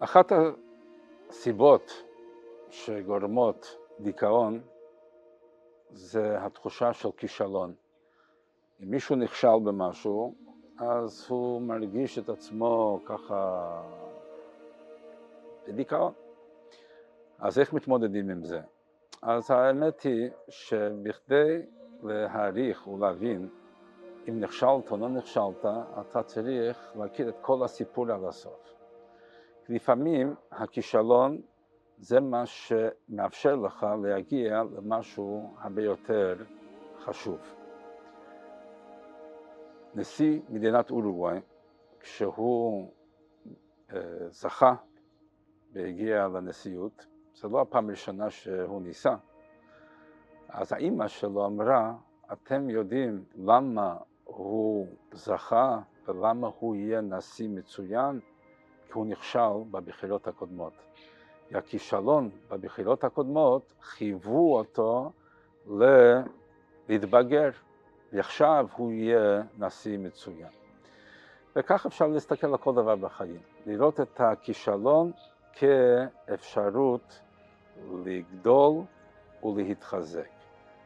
[0.00, 0.32] אחת
[1.28, 2.02] הסיבות
[2.70, 4.60] שגורמות דיכאון
[5.90, 7.74] זה התחושה של כישלון.
[8.82, 10.34] אם מישהו נכשל במשהו,
[10.78, 13.82] אז הוא מרגיש את עצמו ככה
[15.68, 16.12] בדיכאון.
[17.38, 18.60] אז איך מתמודדים עם זה?
[19.22, 21.62] אז האמת היא שבכדי
[22.02, 23.48] להעריך ולהבין
[24.28, 25.66] אם נכשלת או לא נכשלת,
[26.00, 28.77] אתה צריך להכיר את כל הסיפור עד הסוף.
[29.68, 31.40] לפעמים הכישלון
[31.98, 36.36] זה מה שמאפשר לך להגיע למשהו הרבה יותר
[36.98, 37.38] חשוב.
[39.94, 41.40] נשיא מדינת אורוגוואי,
[42.00, 42.92] כשהוא
[43.92, 44.00] אה,
[44.30, 44.74] זכה
[45.72, 49.14] והגיע לנשיאות, זו לא הפעם הראשונה שהוא ניסה,
[50.48, 51.94] אז האימא שלו אמרה,
[52.32, 58.20] אתם יודעים למה הוא זכה ולמה הוא יהיה נשיא מצוין?
[58.88, 60.72] כי הוא נכשל בבחירות הקודמות.
[61.54, 65.12] הכישלון בבחירות הקודמות חייבו אותו
[66.88, 67.50] להתבגר,
[68.12, 70.48] ועכשיו הוא יהיה נשיא מצוין.
[71.56, 75.12] וכך אפשר להסתכל על כל דבר בחיים, לראות את הכישלון
[75.52, 77.20] כאפשרות
[78.04, 78.82] לגדול
[79.42, 80.28] ולהתחזק.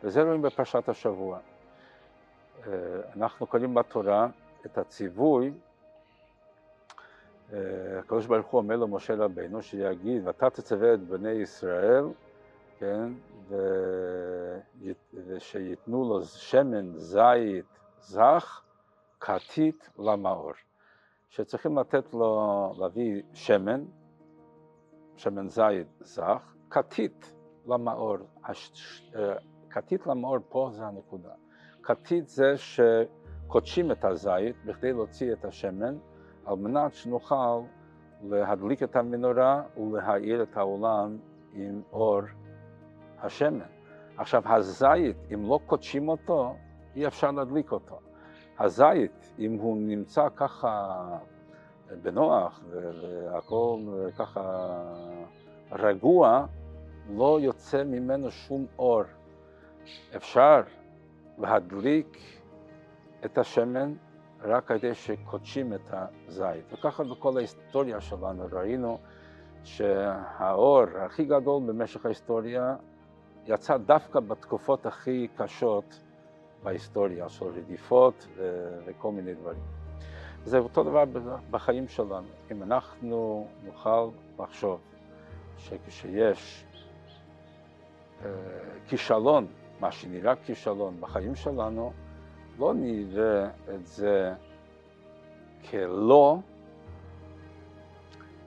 [0.03, 1.39] וזה רואים בפרשת השבוע.
[2.67, 2.73] אה,
[3.17, 4.29] אנחנו קוראים בתורה
[4.67, 5.53] את הציווי
[7.99, 12.05] הקדוש ברוך הוא אומר למשה רבינו שיגיד ואתה תצווה את בני ישראל,
[12.79, 13.13] כן,
[15.27, 18.63] ושיתנו לו שמן זית זך
[19.21, 20.53] כתית למאור.
[21.29, 23.85] שצריכים לתת לו, להביא שמן,
[25.17, 27.33] שמן זית זך, כתית
[27.67, 28.17] למאור.
[29.71, 31.33] כתית למאור פה זה הנקודה.
[31.83, 35.97] כתית זה שקודשים את הזית בכדי להוציא את השמן
[36.47, 37.61] על מנת שנוכל
[38.23, 41.17] להדליק את המנורה ולהאיר את העולם
[41.53, 42.21] עם אור
[43.21, 43.67] השמן.
[44.17, 46.57] עכשיו הזית, אם לא קודשים אותו,
[46.97, 47.99] אי אפשר להדליק אותו.
[48.59, 51.19] הזית, אם הוא נמצא ככה
[52.03, 53.81] בנוח והכל
[54.19, 54.71] ככה
[55.73, 56.47] רגוע,
[57.11, 59.03] לא יוצא ממנו שום אור.
[60.17, 60.61] אפשר
[61.39, 62.19] להדליק
[63.25, 63.95] את השמן
[64.45, 65.95] רק על ידי שקודשים את
[66.29, 66.73] הזית.
[66.73, 68.99] וככה בכל ההיסטוריה שלנו ראינו
[69.65, 72.77] שהאור הכי גדול במשך ההיסטוריה
[73.47, 76.01] יצא דווקא בתקופות הכי קשות
[76.63, 78.27] בהיסטוריה, של רדיפות
[78.87, 79.63] וכל מיני דברים.
[80.45, 81.05] זה אותו דבר
[81.51, 82.27] בחיים שלנו.
[82.51, 84.09] אם אנחנו נוכל
[84.41, 84.81] לחשוב
[85.59, 86.65] שכשיש
[88.25, 88.31] אה,
[88.89, 89.47] כישלון,
[89.81, 91.93] מה שנראה כישלון בחיים שלנו,
[92.59, 94.35] לא נראה את זה
[95.71, 96.39] כלא,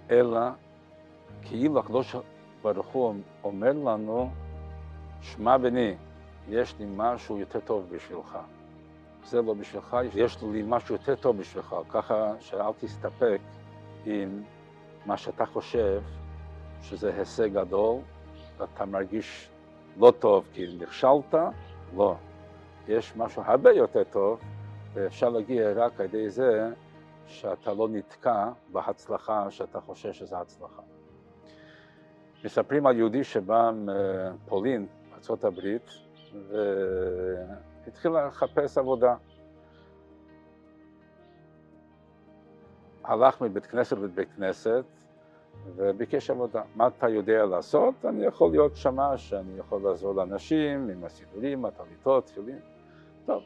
[0.10, 0.40] אלא
[1.42, 2.16] כאילו הקדוש
[2.62, 4.30] ברוך הוא אומר לנו,
[5.22, 5.96] שמע בני,
[6.50, 8.38] יש לי משהו יותר טוב בשבילך.
[9.26, 13.40] זה לא בשבילך, יש לי משהו יותר טוב בשבילך, ככה שאל תסתפק
[14.06, 14.44] עם
[15.06, 16.02] מה שאתה חושב
[16.82, 17.98] שזה הישג גדול,
[18.58, 19.50] ואתה מרגיש
[19.98, 21.36] לא טוב כי נכשלת,
[21.96, 22.16] לא.
[22.88, 24.40] יש משהו הרבה יותר טוב,
[24.94, 26.70] ואפשר להגיע רק על ידי זה
[27.28, 30.82] שאתה לא נתקע בהצלחה שאתה חושב שזו הצלחה.
[32.46, 34.88] מספרים על יהודי שבא מפולין,
[35.30, 35.78] ארה"ב,
[37.86, 39.16] והתחיל לחפש עבודה.
[43.04, 44.86] הלך מבית כנסת לבית כנסת
[45.76, 46.62] וביקש עבודה.
[46.76, 48.06] מה אתה יודע לעשות?
[48.06, 52.60] אני יכול להיות שמש, אני יכול לעזור לאנשים עם הסידורים, הטליטות, תפילין.
[53.26, 53.44] טוב,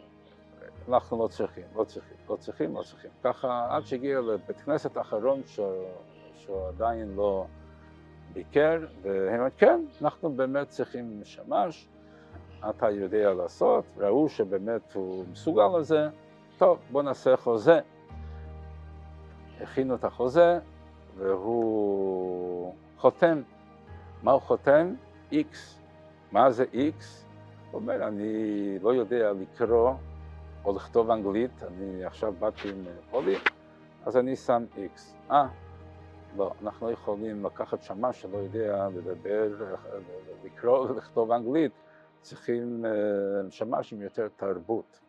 [0.90, 3.12] אנחנו לא צריכים, לא צריכים, לא צריכים, לא צריכים.
[3.24, 5.60] ככה עד שהגיע לבית כנסת האחרון ש...
[6.36, 7.46] שהוא עדיין לא
[8.34, 11.88] ביקר, והם אמרו, כן, אנחנו באמת צריכים שמש,
[12.70, 16.08] אתה יודע לעשות, ראו שבאמת הוא מסוגל לזה,
[16.58, 17.80] טוב, בוא נעשה חוזה.
[19.62, 20.60] הכינו את החוזה,
[21.18, 23.42] והוא חותם.
[24.24, 24.94] מה הוא חותם?
[25.32, 25.56] X.
[26.32, 27.29] מה זה X?
[27.72, 29.94] הוא אומר, אני לא יודע לקרוא
[30.66, 33.36] או לכתוב אנגלית, אני עכשיו באתי עם פולי,
[34.06, 35.16] אז אני שם איקס.
[35.32, 35.48] אה,
[36.38, 39.50] לא, אנחנו לא יכולים לקחת שמש שלא יודע לדבר,
[40.44, 41.72] לקרוא ולכתוב אנגלית,
[42.22, 45.00] צריכים אה, שמש עם יותר תרבות.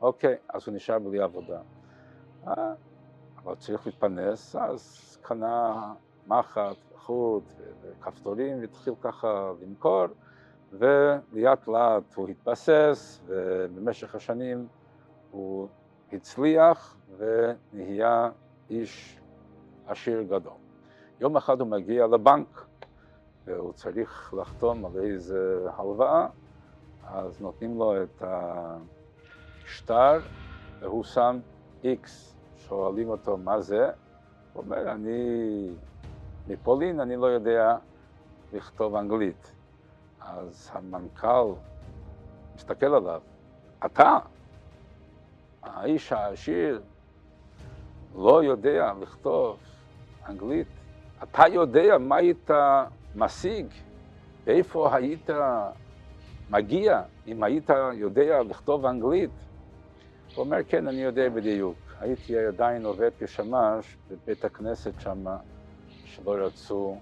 [0.00, 1.60] אוקיי, אז הוא נשאר בלי עבודה.
[2.46, 2.72] אה,
[3.44, 5.92] אבל צריך להתפרנס, אז קנה
[6.26, 7.44] מחט, חוט
[7.82, 10.06] וכפתורים והתחיל ככה למכור.
[10.72, 14.66] ולאט לאט הוא התבסס, ובמשך השנים
[15.30, 15.68] הוא
[16.12, 18.30] הצליח ונהיה
[18.70, 19.20] איש
[19.86, 20.52] עשיר גדול.
[21.20, 22.64] יום אחד הוא מגיע לבנק
[23.44, 26.26] והוא צריך לחתום על איזה הלוואה,
[27.06, 28.22] אז נותנים לו את
[29.64, 30.18] השטר
[30.80, 31.38] והוא שם
[31.84, 32.36] איקס.
[32.56, 33.90] שואלים אותו מה זה,
[34.52, 35.68] הוא אומר, אני
[36.48, 37.76] מפולין, אני לא יודע
[38.52, 39.52] לכתוב אנגלית.
[40.26, 41.52] אז המנכ"ל
[42.56, 43.20] מסתכל עליו,
[43.86, 44.18] אתה,
[45.62, 46.82] האיש העשיר,
[48.14, 49.58] לא יודע לכתוב
[50.28, 50.66] אנגלית,
[51.22, 52.50] אתה יודע מה היית
[53.14, 53.66] משיג,
[54.44, 55.30] ואיפה היית
[56.50, 59.30] מגיע אם היית יודע לכתוב אנגלית?
[60.34, 61.76] הוא אומר, כן, אני יודע בדיוק.
[62.00, 65.24] הייתי עדיין עובד כשמש בבית הכנסת שם,
[66.04, 66.96] שלא רצו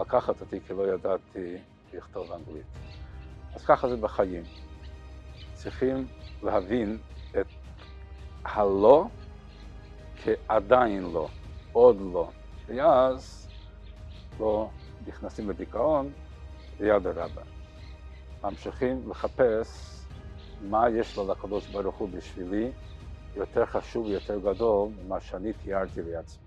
[0.00, 1.56] לקחת אותי כי לא ידעתי
[1.96, 2.66] לכתוב אנגלית.
[3.54, 4.42] אז ככה זה בחיים.
[5.54, 6.06] צריכים
[6.42, 6.98] להבין
[7.40, 7.46] את
[8.44, 9.06] הלא
[10.16, 11.28] כעדיין לא,
[11.72, 12.30] עוד לא.
[12.66, 13.48] ואז
[14.40, 14.70] לא
[15.06, 16.12] נכנסים לדיכאון,
[16.78, 17.42] ויד הרבה.
[18.44, 20.00] ממשיכים לחפש
[20.60, 22.72] מה יש לו לקדוש ברוך הוא בשבילי,
[23.36, 26.43] יותר חשוב ויותר גדול ממה שאני תיארתי לעצמי.